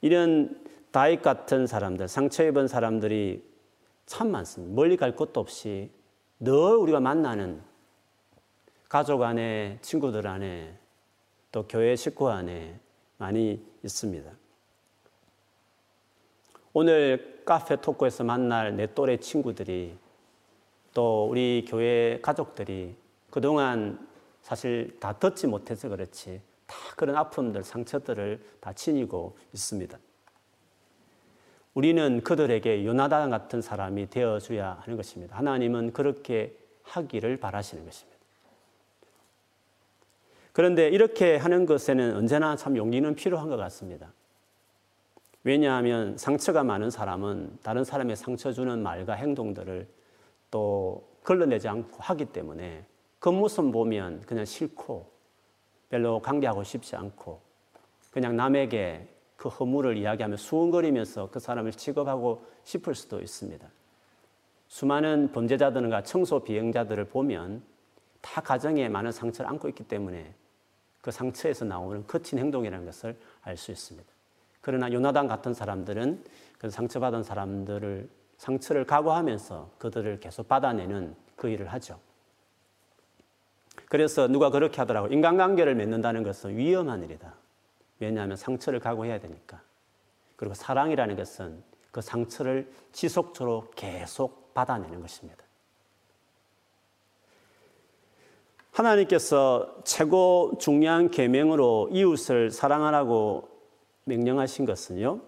이런 0.00 0.64
다윗 0.90 1.22
같은 1.22 1.66
사람들, 1.66 2.08
상처 2.08 2.44
입은 2.44 2.68
사람들이 2.68 3.44
참 4.06 4.30
많습니다. 4.30 4.74
멀리 4.74 4.96
갈 4.96 5.14
곳도 5.14 5.40
없이 5.40 5.90
늘 6.38 6.52
우리가 6.52 7.00
만나는 7.00 7.60
가족 8.88 9.22
안에, 9.22 9.78
친구들 9.82 10.26
안에, 10.26 10.78
또 11.50 11.66
교회 11.66 11.96
식구 11.96 12.30
안에 12.30 12.78
많이 13.18 13.64
있습니다. 13.82 14.30
오늘 16.72 17.42
카페 17.44 17.76
토크에서 17.76 18.22
만날 18.24 18.76
내 18.76 18.92
또래 18.92 19.16
친구들이 19.16 19.96
또 20.92 21.26
우리 21.28 21.64
교회 21.66 22.20
가족들이 22.20 22.94
그동안 23.30 24.06
사실 24.42 24.98
다 25.00 25.12
듣지 25.12 25.46
못해서 25.46 25.88
그렇지 25.88 26.40
다 26.40 26.42
그런 26.96 27.14
아픔들, 27.14 27.62
상처들을 27.62 28.42
다 28.60 28.72
지니고 28.72 29.38
있습니다. 29.52 29.96
우리는 31.74 32.22
그들에게 32.22 32.86
요나단 32.86 33.30
같은 33.30 33.60
사람이 33.60 34.08
되어줘야 34.08 34.78
하는 34.80 34.96
것입니다. 34.96 35.36
하나님은 35.36 35.92
그렇게 35.92 36.56
하기를 36.82 37.36
바라시는 37.36 37.84
것입니다. 37.84 38.16
그런데 40.52 40.88
이렇게 40.88 41.36
하는 41.36 41.66
것에는 41.66 42.16
언제나 42.16 42.56
참 42.56 42.78
용기는 42.78 43.14
필요한 43.14 43.50
것 43.50 43.58
같습니다. 43.58 44.10
왜냐하면 45.44 46.16
상처가 46.16 46.64
많은 46.64 46.90
사람은 46.90 47.58
다른 47.62 47.84
사람의 47.84 48.16
상처 48.16 48.52
주는 48.52 48.82
말과 48.82 49.12
행동들을 49.12 49.86
또 50.50 51.06
걸러내지 51.24 51.68
않고 51.68 51.98
하기 51.98 52.26
때문에 52.26 52.86
겉모습 53.20 53.70
보면 53.70 54.22
그냥 54.22 54.46
싫고 54.46 55.15
별로 55.88 56.20
관계하고 56.20 56.62
싶지 56.64 56.96
않고 56.96 57.40
그냥 58.10 58.36
남에게 58.36 59.08
그 59.36 59.48
허물을 59.48 59.96
이야기하며 59.96 60.36
수원거리면서 60.36 61.30
그 61.30 61.38
사람을 61.38 61.72
취급하고 61.72 62.46
싶을 62.64 62.94
수도 62.94 63.20
있습니다. 63.20 63.66
수많은 64.68 65.30
범죄자들과 65.32 66.02
청소 66.02 66.42
비행자들을 66.42 67.04
보면 67.04 67.62
다 68.20 68.40
가정에 68.40 68.88
많은 68.88 69.12
상처를 69.12 69.48
안고 69.50 69.68
있기 69.68 69.84
때문에 69.84 70.34
그 71.00 71.10
상처에서 71.10 71.64
나오는 71.64 72.04
거친 72.06 72.38
행동이라는 72.38 72.84
것을 72.84 73.16
알 73.42 73.56
수 73.56 73.70
있습니다. 73.70 74.08
그러나 74.60 74.90
요나단 74.90 75.28
같은 75.28 75.54
사람들은 75.54 76.24
그 76.58 76.70
상처받은 76.70 77.22
사람들을 77.22 78.08
상처를 78.38 78.84
각오하면서 78.84 79.70
그들을 79.78 80.18
계속 80.18 80.48
받아내는 80.48 81.14
그 81.36 81.48
일을 81.48 81.68
하죠. 81.68 82.00
그래서 83.88 84.28
누가 84.28 84.50
그렇게 84.50 84.78
하더라고. 84.78 85.08
인간관계를 85.08 85.74
맺는다는 85.74 86.22
것은 86.22 86.56
위험한 86.56 87.04
일이다. 87.04 87.34
왜냐하면 87.98 88.36
상처를 88.36 88.80
각오해야 88.80 89.20
되니까. 89.20 89.60
그리고 90.36 90.54
사랑이라는 90.54 91.16
것은 91.16 91.62
그 91.90 92.00
상처를 92.00 92.70
지속적으로 92.92 93.70
계속 93.74 94.52
받아내는 94.54 95.00
것입니다. 95.00 95.44
하나님께서 98.72 99.74
최고 99.84 100.52
중요한 100.60 101.10
계명으로 101.10 101.88
이웃을 101.92 102.50
사랑하라고 102.50 103.48
명령하신 104.04 104.66
것은요. 104.66 105.20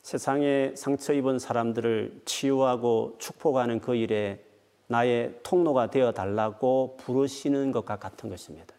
세상에 0.00 0.72
상처 0.74 1.12
입은 1.12 1.38
사람들을 1.38 2.22
치유하고 2.24 3.16
축복하는 3.18 3.80
그 3.80 3.94
일에 3.94 4.42
나의 4.90 5.38
통로가 5.44 5.88
되어 5.88 6.10
달라고 6.10 6.96
부르시는 6.98 7.70
것과 7.70 7.96
같은 7.96 8.28
것입니다. 8.28 8.74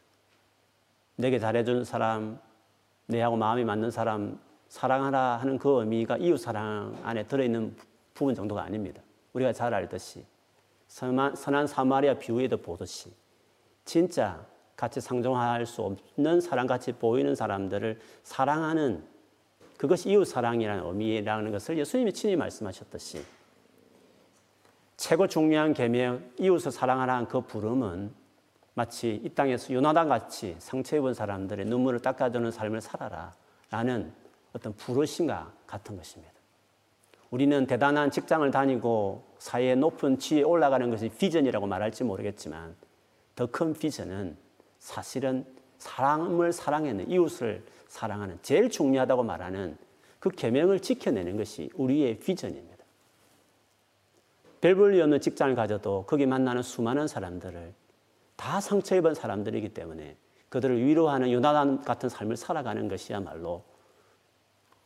내게 1.16 1.40
잘해준 1.40 1.86
사람, 1.86 2.38
내하고 3.06 3.38
마음이 3.38 3.64
맞는 3.64 3.92
사람 3.92 4.38
사랑하라 4.68 5.38
하는 5.38 5.58
그 5.58 5.80
의미가 5.80 6.18
이웃 6.18 6.36
사랑 6.36 7.00
안에 7.04 7.24
들어있는 7.28 7.78
부분 8.14 8.36
정도가 8.36 8.62
아닙니다. 8.62 9.02
우리가 9.32 9.54
잘 9.54 9.74
알듯이 9.74 10.26
선한 10.88 11.68
사마리아 11.68 12.16
비유에도 12.16 12.58
보듯이 12.58 13.10
진짜 13.86 14.46
같이 14.76 15.00
상종할 15.00 15.66
수 15.66 15.82
없는 15.82 16.42
사랑같이 16.42 16.92
보이는 16.92 17.36
사람들을 17.36 18.02
사랑하는 18.24 19.02
그것이 19.78 20.10
이웃 20.10 20.26
사랑이라는 20.26 20.86
의미라는 20.86 21.54
것을 21.54 21.78
예수님이 21.78 22.12
친히 22.12 22.36
말씀하셨듯이 22.36 23.24
최고 25.02 25.26
중요한 25.26 25.74
계명 25.74 26.24
이웃을 26.38 26.72
사랑하라는 26.72 27.28
그 27.28 27.42
부름은 27.42 28.14
마치 28.76 29.20
이 29.26 29.30
땅에서 29.30 29.74
요나단 29.74 30.08
같이 30.08 30.56
상처 30.60 30.96
입은 30.96 31.16
사람들의 31.16 31.66
눈물을 31.66 32.02
닦아주는 32.02 32.52
삶을 32.52 32.82
살아라 32.82 33.34
라는 33.72 34.14
어떤 34.54 34.76
부르심과 34.76 35.54
같은 35.66 35.98
것입니다. 35.98 36.32
우리는 37.32 37.66
대단한 37.66 38.12
직장을 38.12 38.52
다니고 38.52 39.24
사회의 39.40 39.76
높은 39.76 40.20
지위에 40.20 40.44
올라가는 40.44 40.88
것이 40.92 41.10
비전이라고 41.10 41.66
말할지 41.66 42.04
모르겠지만 42.04 42.76
더 43.34 43.48
큰 43.48 43.74
비전은 43.74 44.38
사실은 44.78 45.44
사람을 45.80 46.54
사랑하는 46.54 47.10
이웃을 47.10 47.64
사랑하는 47.88 48.38
제일 48.44 48.70
중요하다고 48.70 49.24
말하는 49.24 49.80
그 50.20 50.30
계명을 50.30 50.80
지켜내는 50.80 51.38
것이 51.38 51.72
우리의 51.74 52.20
비전입니다. 52.20 52.71
별볼일 54.62 55.02
없는 55.02 55.20
직장을 55.20 55.56
가져도 55.56 56.06
거기 56.08 56.26
만나는 56.26 56.62
수많은 56.62 57.08
사람들을 57.08 57.74
다 58.36 58.62
상처 58.62 58.96
입은 58.96 59.16
사람들이기 59.16 59.70
때문에 59.70 60.16
그들을 60.50 60.86
위로하는 60.86 61.32
요나단 61.32 61.84
같은 61.84 62.10
삶을 62.10 62.38
살아가는 62.38 62.88
것이야말로 62.88 63.64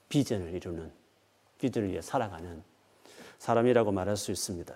비전을 0.10 0.54
이루는 0.54 0.92
비전을 1.60 1.90
위해 1.90 2.02
살아가는 2.02 2.64
사람이라고 3.40 3.92
말할 3.92 4.16
수 4.16 4.32
있습니다. 4.32 4.76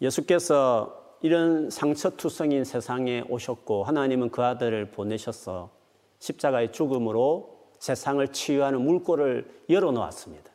예수께서 0.00 1.16
이런 1.20 1.70
상처투성인 1.70 2.64
세상에 2.64 3.22
오셨고 3.28 3.84
하나님은 3.84 4.30
그 4.30 4.42
아들을 4.42 4.90
보내셔서 4.90 5.70
십자가의 6.18 6.72
죽음으로 6.72 7.68
세상을 7.78 8.26
치유하는 8.28 8.80
물꼬를 8.80 9.64
열어놓았습니다. 9.68 10.51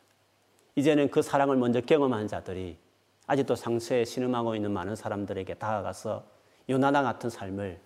이제는 0.77 1.09
그 1.09 1.23
사랑을 1.23 1.57
먼저 1.57 1.81
경험한 1.81 2.27
자들이 2.27 2.77
아직도 3.25 3.55
상처에 3.55 4.05
신음하고 4.05 4.55
있는 4.55 4.71
많은 4.71 4.95
사람들에게 4.95 5.55
다가가서 5.55 6.23
요나단 6.69 7.03
같은 7.03 7.31
삶을 7.31 7.79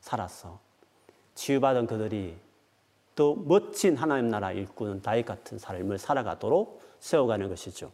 살았어. 0.00 0.60
치유받은 1.34 1.86
그들이 1.86 2.36
또 3.14 3.42
멋진 3.46 3.96
하나님 3.96 4.28
나라 4.28 4.52
일꾼 4.52 5.00
다윗 5.00 5.24
같은 5.24 5.58
삶을 5.58 5.96
살아가도록 5.96 6.82
세워가는 7.00 7.48
것이죠. 7.48 7.90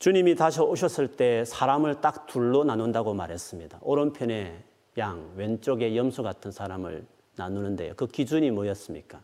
주님이 0.00 0.34
다시 0.34 0.60
오셨을 0.60 1.16
때 1.16 1.44
사람을 1.44 2.00
딱 2.00 2.26
둘로 2.26 2.64
나눈다고 2.64 3.14
말했습니다. 3.14 3.78
오른편에 3.82 4.64
양, 4.98 5.32
왼쪽에 5.36 5.94
염소 5.94 6.24
같은 6.24 6.50
사람을 6.50 7.06
나누는데요. 7.36 7.94
그 7.96 8.08
기준이 8.08 8.50
뭐였습니까? 8.50 9.22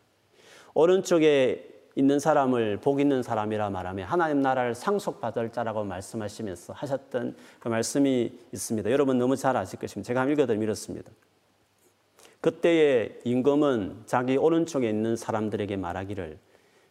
오른쪽에 0.73 1.76
있는 1.97 2.19
사람을 2.19 2.77
복 2.77 2.99
있는 2.99 3.23
사람이라 3.23 3.71
말하면 3.71 4.07
하나님 4.07 4.39
나라를 4.39 4.75
상속받을 4.75 5.51
자라고 5.51 5.83
말씀하시면서 5.83 6.73
하셨던 6.73 7.35
그 7.59 7.69
말씀이 7.69 8.37
있습니다. 8.53 8.91
여러분 8.91 9.17
너무 9.17 9.35
잘 9.35 9.57
아실 9.57 9.79
것입니다. 9.79 10.05
제가 10.05 10.25
읽어드리면 10.25 10.61
이렇습니다. 10.61 11.11
그때의 12.39 13.21
임금은 13.23 14.03
자기 14.05 14.37
오른쪽에 14.37 14.87
있는 14.87 15.15
사람들에게 15.15 15.75
말하기를 15.75 16.37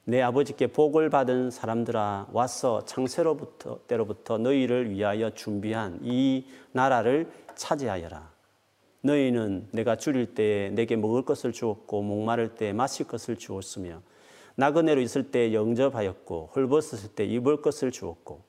내 0.06 0.22
아버지께 0.22 0.66
복을 0.66 1.08
받은 1.08 1.52
사람들아 1.52 2.26
와서 2.32 2.84
창세로부터 2.84 3.78
때로부터 3.86 4.38
너희를 4.38 4.90
위하여 4.90 5.30
준비한 5.30 6.00
이 6.02 6.46
나라를 6.72 7.30
차지하여라. 7.54 8.28
너희는 9.02 9.68
내가 9.70 9.94
줄일 9.94 10.34
때에 10.34 10.70
내게 10.70 10.96
먹을 10.96 11.22
것을 11.22 11.52
주었고 11.52 12.02
목마를 12.02 12.56
때에 12.56 12.72
마실 12.72 13.06
것을 13.06 13.36
주었으며 13.36 14.02
나그네로 14.56 15.00
있을 15.00 15.30
때 15.30 15.52
영접하였고 15.52 16.50
헐벗었을 16.54 17.10
때 17.14 17.24
입을 17.24 17.62
것을 17.62 17.92
주었고 17.92 18.42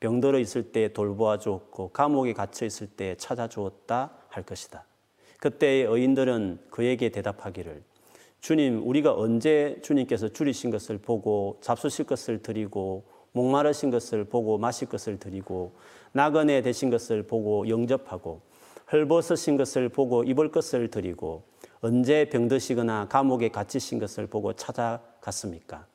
병들어 0.00 0.38
있을 0.38 0.72
때 0.72 0.92
돌보아 0.92 1.38
주었고 1.38 1.88
감옥에 1.88 2.32
갇혀 2.34 2.66
있을 2.66 2.86
때 2.86 3.16
찾아 3.16 3.48
주었다 3.48 4.12
할 4.28 4.42
것이다. 4.42 4.84
그때의 5.40 5.84
의인들은 5.84 6.58
그에게 6.70 7.08
대답하기를 7.08 7.82
주님, 8.40 8.86
우리가 8.86 9.14
언제 9.14 9.78
주님께서 9.82 10.28
줄이신 10.28 10.70
것을 10.70 10.98
보고 10.98 11.58
잡수실 11.62 12.04
것을 12.04 12.42
드리고 12.42 13.04
목마르신 13.32 13.90
것을 13.90 14.24
보고 14.24 14.58
마실 14.58 14.88
것을 14.88 15.18
드리고 15.18 15.72
나그네 16.12 16.62
되신 16.62 16.90
것을 16.90 17.22
보고 17.22 17.68
영접하고 17.68 18.40
헐벗으신 18.92 19.56
것을 19.56 19.88
보고 19.88 20.22
입을 20.22 20.50
것을 20.50 20.88
드리고 20.90 21.42
언제 21.80 22.28
병드시거나 22.28 23.08
감옥에 23.08 23.50
갇히신 23.50 23.98
것을 23.98 24.26
보고 24.26 24.52
찾아갔습니까? 24.52 25.86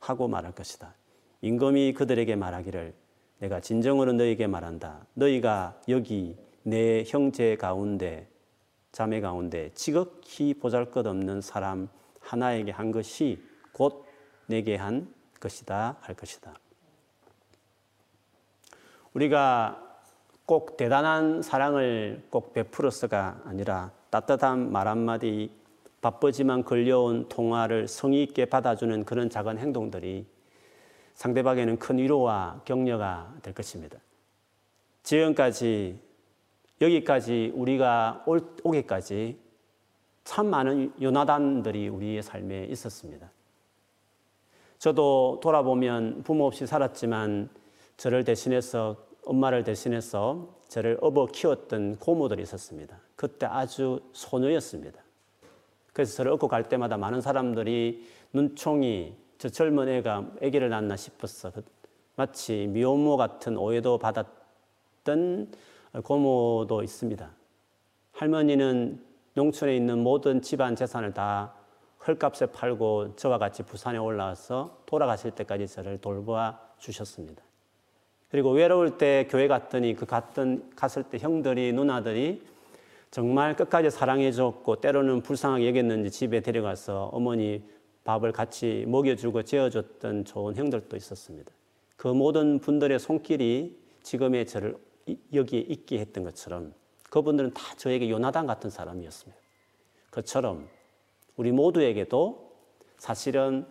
하고 0.00 0.28
말할 0.28 0.52
것이다. 0.52 0.94
임금이 1.42 1.94
그들에게 1.94 2.34
말하기를 2.36 2.94
내가 3.38 3.60
진정으로 3.60 4.12
너에게 4.14 4.46
말한다. 4.46 5.06
너희가 5.14 5.80
여기 5.88 6.36
내 6.64 7.04
형제 7.06 7.56
가운데 7.56 8.28
자매 8.90 9.20
가운데 9.20 9.70
지극히 9.74 10.54
보잘것없는 10.54 11.40
사람 11.40 11.88
하나에게 12.20 12.72
한 12.72 12.90
것이 12.90 13.40
곧 13.72 14.04
내게 14.46 14.76
한 14.76 15.12
것이다 15.40 15.98
할 16.00 16.14
것이다. 16.16 16.54
우리가 19.12 19.84
꼭 20.46 20.76
대단한 20.76 21.42
사랑을 21.42 22.26
꼭 22.30 22.52
베풀어서가 22.52 23.42
아니라 23.44 23.92
따뜻한 24.10 24.72
말 24.72 24.88
한마디 24.88 25.50
바쁘지만 26.00 26.64
걸려온 26.64 27.28
통화를 27.28 27.88
성의 27.88 28.22
있게 28.22 28.44
받아주는 28.44 29.04
그런 29.04 29.28
작은 29.28 29.58
행동들이 29.58 30.26
상대방에는 31.14 31.78
큰 31.78 31.98
위로와 31.98 32.60
격려가 32.64 33.34
될 33.42 33.52
것입니다. 33.52 33.98
지금까지 35.02 35.98
여기까지 36.80 37.52
우리가 37.54 38.22
올, 38.26 38.54
오기까지 38.62 39.38
참 40.22 40.46
많은 40.46 40.92
요나단들이 41.00 41.88
우리의 41.88 42.22
삶에 42.22 42.66
있었습니다. 42.66 43.30
저도 44.78 45.40
돌아보면 45.42 46.22
부모 46.22 46.46
없이 46.46 46.66
살았지만 46.66 47.48
저를 47.96 48.22
대신해서 48.22 49.07
엄마를 49.28 49.62
대신해서 49.62 50.48
저를 50.68 50.98
업어 51.02 51.26
키웠던 51.26 51.96
고모들이 51.96 52.42
있었습니다. 52.42 52.98
그때 53.14 53.46
아주 53.46 54.00
소녀였습니다. 54.12 55.00
그래서 55.92 56.16
저를 56.16 56.32
업고 56.32 56.48
갈 56.48 56.68
때마다 56.68 56.96
많은 56.96 57.20
사람들이 57.20 58.06
눈총이 58.32 59.14
저 59.36 59.48
젊은 59.48 59.88
애가 59.88 60.32
아기를 60.42 60.70
낳나 60.70 60.96
싶었어. 60.96 61.52
마치 62.16 62.66
미혼모 62.68 63.16
같은 63.16 63.56
오해도 63.56 63.98
받았던 63.98 65.52
고모도 66.02 66.82
있습니다. 66.82 67.30
할머니는 68.12 69.04
농촌에 69.34 69.76
있는 69.76 70.02
모든 70.02 70.40
집안 70.40 70.74
재산을 70.74 71.12
다 71.12 71.54
헐값에 72.06 72.46
팔고 72.46 73.16
저와 73.16 73.38
같이 73.38 73.62
부산에 73.62 73.98
올라와서 73.98 74.78
돌아가실 74.86 75.32
때까지 75.32 75.68
저를 75.68 76.00
돌보아 76.00 76.58
주셨습니다. 76.78 77.47
그리고 78.30 78.50
외로울 78.50 78.98
때 78.98 79.26
교회 79.30 79.48
갔더니 79.48 79.94
그 79.94 80.06
갔던 80.06 80.72
갔을 80.76 81.02
때 81.02 81.18
형들이 81.18 81.72
누나들이 81.72 82.42
정말 83.10 83.56
끝까지 83.56 83.90
사랑해 83.90 84.30
줬고 84.32 84.80
때로는 84.80 85.22
불쌍하게 85.22 85.68
여겼는지 85.68 86.10
집에 86.10 86.40
데려가서 86.40 87.06
어머니 87.12 87.62
밥을 88.04 88.32
같이 88.32 88.84
먹여주고 88.86 89.42
재워줬던 89.42 90.26
좋은 90.26 90.56
형들도 90.56 90.96
있었습니다. 90.96 91.50
그 91.96 92.08
모든 92.08 92.58
분들의 92.58 92.98
손길이 92.98 93.78
지금의 94.02 94.46
저를 94.46 94.76
여기에 95.32 95.60
있게 95.60 95.98
했던 95.98 96.24
것처럼 96.24 96.74
그분들은 97.10 97.54
다 97.54 97.74
저에게 97.76 98.10
요나단 98.10 98.46
같은 98.46 98.68
사람이었습니다. 98.68 99.40
그처럼 100.10 100.68
우리 101.36 101.50
모두에게도 101.50 102.52
사실은 102.98 103.66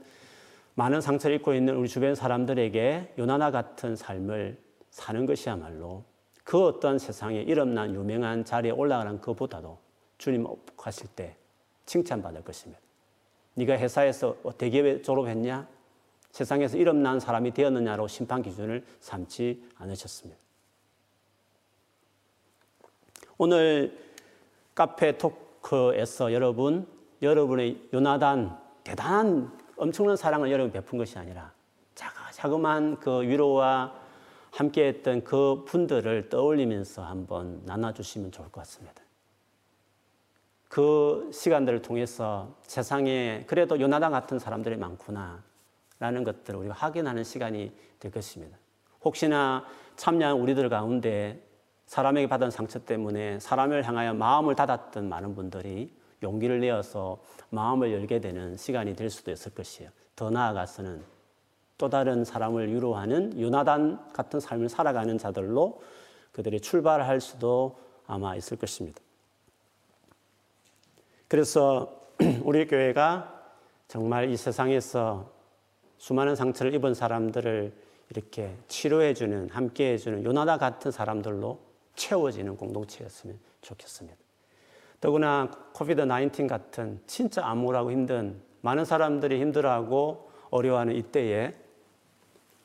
많은 0.78 1.02
상처를 1.02 1.38
입고 1.38 1.56
있는 1.56 1.76
우리 1.76 1.88
주변 1.88 2.14
사람들에게 2.14 3.16
요나나 3.18 3.50
같은 3.50 3.96
삶을 3.96 4.62
사는 4.92 5.26
것이야말로 5.26 6.04
그 6.44 6.64
어떤 6.64 7.00
세상에 7.00 7.42
이름난 7.42 7.96
유명한 7.96 8.46
자리에 8.46 8.70
올라가는 8.70 9.20
것보다도 9.20 9.80
주님 10.20 10.46
가실 10.78 11.08
때 11.16 11.36
칭찬받을 11.88 12.44
것입니다. 12.44 12.80
네가 13.56 13.76
회사에서 13.80 14.36
대기업에 14.60 15.02
졸업했냐? 15.02 15.68
세상에서 16.32 16.78
이름난 16.78 17.20
사람이 17.20 17.52
되었느냐로 17.56 18.08
심판 18.08 18.44
기준을 18.44 18.86
삼지 19.00 19.68
않으셨습니다. 19.78 20.40
오늘 23.40 23.98
카페 24.76 25.18
토크에서 25.18 26.34
여러분, 26.34 26.88
여러분의 27.24 27.82
요나단 27.92 28.60
대단한 28.84 29.67
엄청난 29.78 30.18
사랑을 30.18 30.52
여러분 30.52 30.72
베푼 30.72 30.98
것이 30.98 31.18
아니라 31.18 31.52
자그마한 32.32 33.00
그 33.00 33.22
위로와 33.22 33.94
함께했던 34.52 35.24
그 35.24 35.64
분들을 35.66 36.30
떠올리면서 36.30 37.04
한번 37.04 37.62
나눠주시면 37.66 38.32
좋을 38.32 38.50
것 38.50 38.62
같습니다. 38.62 39.02
그 40.68 41.30
시간들을 41.32 41.82
통해서 41.82 42.56
세상에 42.64 43.46
그래도 43.48 43.80
요나단 43.80 44.12
같은 44.12 44.38
사람들이 44.40 44.78
많구나 44.78 45.44
라는 46.00 46.24
것들을 46.24 46.60
우리가 46.60 46.76
확인하는 46.76 47.24
시간이 47.24 47.72
될 48.00 48.12
것입니다. 48.12 48.58
혹시나 49.04 49.66
참여한 49.96 50.38
우리들 50.38 50.70
가운데 50.70 51.42
사람에게 51.88 52.28
받은 52.28 52.52
상처 52.52 52.80
때문에 52.80 53.40
사람을 53.40 53.88
향하여 53.88 54.14
마음을 54.14 54.56
닫았던 54.56 55.08
많은 55.08 55.36
분들이 55.36 55.92
용기를 56.24 56.60
내어서 56.60 57.20
마음을 57.50 57.94
열게 57.94 58.20
되는 58.20 58.58
시간이 58.58 58.96
될 58.96 59.10
수도 59.10 59.32
있을 59.32 59.54
것이에요. 59.54 59.90
더 60.16 60.30
나아가서는 60.30 61.04
또 61.78 61.90
다른 61.90 62.26
사람을 62.26 62.74
위로하는 62.74 63.38
유나단 63.40 64.14
같은 64.14 64.40
삶을 64.40 64.70
살아가는 64.70 65.18
자들로 65.18 65.82
그들이 66.32 66.60
출발할 66.60 67.22
수도 67.22 67.80
아마 68.08 68.36
있을 68.36 68.58
것입니다. 68.58 69.00
그래서 71.28 72.02
우리 72.44 72.66
교회가 72.68 73.34
정말 73.88 74.30
이 74.30 74.38
세상에서 74.38 75.30
수많은 75.98 76.36
상처를 76.36 76.74
입은 76.76 76.94
사람들을 76.94 77.74
이렇게 78.10 78.56
치료해주는, 78.68 79.50
함께해주는 79.50 80.24
요나다 80.24 80.58
같은 80.58 80.92
사람들로 80.92 81.60
채워지는 81.96 82.56
공동체였으면 82.56 83.38
좋겠습니다. 83.62 84.27
더구나 85.00 85.52
코비드 85.74 86.08
19 86.08 86.48
같은 86.48 87.00
진짜 87.06 87.46
암울하고 87.46 87.92
힘든 87.92 88.42
많은 88.62 88.84
사람들이 88.84 89.40
힘들어하고 89.40 90.30
어려워하는 90.50 90.96
이때에 90.96 91.56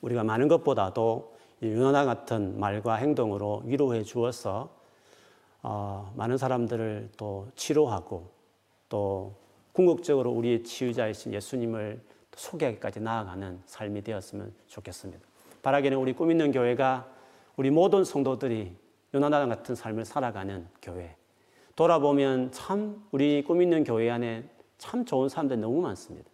우리가 0.01 0.25
많은 0.25 0.49
것보다도 0.49 1.33
유나나 1.63 2.05
같은 2.05 2.59
말과 2.59 2.95
행동으로 2.97 3.63
위로해 3.65 4.03
주어서 4.03 4.71
어, 5.63 6.13
많은 6.17 6.39
사람들을 6.39 7.11
또 7.17 7.49
치료하고 7.55 8.31
또 8.89 9.35
궁극적으로 9.73 10.31
우리의 10.33 10.65
치유자이신 10.65 11.33
예수님을 11.35 12.01
소개하기까지 12.35 13.01
나아가는 13.01 13.61
삶이 13.67 14.03
되었으면 14.03 14.53
좋겠습니다. 14.67 15.25
바라기는 15.63 15.97
우리 15.97 16.13
꿈 16.15 16.31
있는 16.31 16.51
교회가 16.51 17.07
우리 17.57 17.71
모든 17.71 18.05
성도들이 18.05 18.75
요나단 19.15 19.49
같은 19.49 19.75
삶을 19.75 20.05
살아가는 20.05 20.67
교회. 20.81 21.15
돌아보면 21.77 22.53
참 22.53 23.05
우리 23.11 23.43
꿈 23.43 23.63
있는 23.63 23.85
교회 23.85 24.11
안에 24.11 24.45
참 24.79 25.05
좋은 25.05 25.29
사람들이 25.29 25.61
너무 25.61 25.81
많습니다. 25.81 26.29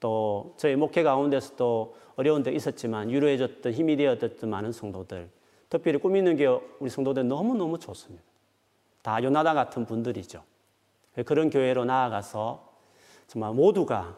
또 0.00 0.54
저희 0.56 0.76
목회 0.76 1.02
가운데서도 1.02 1.96
어려운 2.16 2.42
데 2.42 2.52
있었지만 2.52 3.08
위로해줬던 3.08 3.72
힘이 3.72 3.96
되어줬던 3.96 4.50
많은 4.50 4.72
성도들 4.72 5.30
특별히 5.68 5.98
꿈 5.98 6.16
있는 6.16 6.36
교회 6.36 6.60
우리 6.78 6.90
성도들 6.90 7.26
너무너무 7.28 7.78
좋습니다. 7.78 8.24
다 9.02 9.22
요나단 9.22 9.54
같은 9.54 9.86
분들이죠. 9.86 10.42
그런 11.24 11.50
교회로 11.50 11.84
나아가서 11.84 12.68
정말 13.26 13.52
모두가 13.52 14.16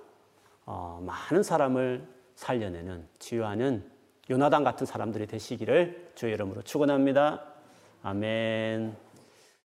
어, 0.67 1.03
많은 1.05 1.43
사람을 1.43 2.07
살려내는 2.35 3.07
치유하는 3.19 3.85
요나단 4.31 4.63
같은 4.65 4.87
사람들이 4.87 5.27
되시기를 5.27 6.13
주의 6.15 6.33
이름으로 6.35 6.63
축원합니다. 6.63 7.43
아멘. 8.03 9.10